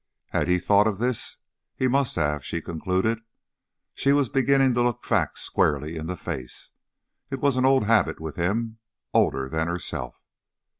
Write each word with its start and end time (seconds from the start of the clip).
Had 0.29 0.47
he 0.47 0.57
thought 0.57 0.87
of 0.87 0.97
this? 0.97 1.37
He 1.75 1.87
must 1.87 2.15
have, 2.15 2.43
she 2.43 2.59
concluded. 2.59 3.19
She 3.93 4.13
was 4.13 4.29
beginning 4.29 4.73
to 4.73 4.81
look 4.81 5.05
facts 5.05 5.41
squarely 5.41 5.95
in 5.95 6.07
the 6.07 6.17
face; 6.17 6.71
it 7.29 7.39
was 7.39 7.55
an 7.55 7.65
old 7.65 7.83
habit 7.83 8.19
with 8.19 8.35
him, 8.35 8.79
older 9.13 9.47
than 9.47 9.67
herself. 9.67 10.15